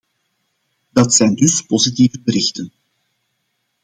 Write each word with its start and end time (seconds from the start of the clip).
Dat 0.89 1.13
zijn 1.13 1.35
dus 1.35 1.61
positieve 1.61 2.21
berichten. 2.21 2.71